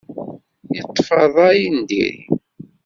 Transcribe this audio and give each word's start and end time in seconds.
Yeṭṭef 0.75 1.07
rray 1.33 1.61
n 1.75 1.77
diri. 1.87 2.23